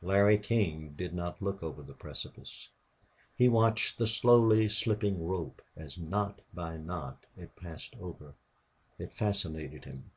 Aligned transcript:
Larry 0.00 0.38
King 0.38 0.94
did 0.96 1.12
not 1.12 1.42
look 1.42 1.62
over 1.62 1.82
the 1.82 1.92
precipice. 1.92 2.70
He 3.36 3.46
watched 3.50 3.98
the 3.98 4.06
slowly 4.06 4.70
slipping 4.70 5.22
rope 5.22 5.60
as 5.76 5.98
knot 5.98 6.40
by 6.54 6.78
knot 6.78 7.26
it 7.36 7.54
passed 7.56 7.94
over. 8.00 8.32
It 8.98 9.12
fascinated 9.12 9.84
him. 9.84 10.10